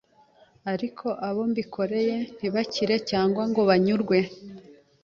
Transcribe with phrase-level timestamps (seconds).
[0.73, 4.17] ariko abo mbikoreye ntibakire cyangwa ngo banyurwe